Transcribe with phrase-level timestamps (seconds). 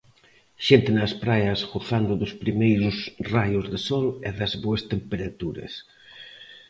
[0.67, 2.95] Xente nas praias gozando dos primeiros
[3.33, 5.73] raios de sol e das boas temperaturas.